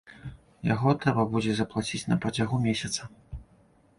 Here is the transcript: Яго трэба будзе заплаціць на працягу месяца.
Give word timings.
Яго 0.67 0.93
трэба 1.03 1.25
будзе 1.35 1.51
заплаціць 1.59 2.03
на 2.11 2.17
працягу 2.23 2.55
месяца. 2.65 3.01